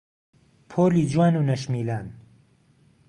پۆلی 0.69 1.07
جوان 1.07 1.35
و 1.35 1.41
نەشمیلان 1.41 2.13